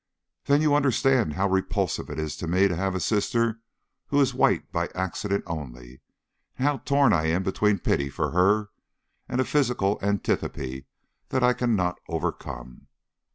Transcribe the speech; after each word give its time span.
"Then 0.45 0.63
you 0.63 0.73
understand 0.73 1.33
how 1.33 1.47
repulsive 1.47 2.09
it 2.09 2.17
is 2.17 2.35
to 2.37 2.47
me 2.47 2.67
to 2.67 2.75
have 2.75 2.95
a 2.95 2.99
sister 2.99 3.59
who 4.07 4.19
is 4.19 4.33
white 4.33 4.71
by 4.71 4.87
accident 4.95 5.43
only, 5.45 6.01
and 6.57 6.65
how 6.67 6.77
torn 6.79 7.13
I 7.13 7.27
am 7.27 7.43
between 7.43 7.77
pity 7.77 8.09
for 8.09 8.31
her 8.31 8.71
and 9.29 9.39
a 9.39 9.45
physical 9.45 9.99
antipathy 10.01 10.87
that 11.29 11.43
I 11.43 11.53
cannot 11.53 11.99
overcome?" 12.09 12.87